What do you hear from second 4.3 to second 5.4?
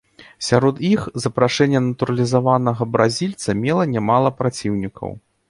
праціўнікаў.